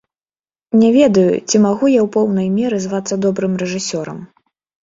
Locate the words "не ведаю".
0.83-1.33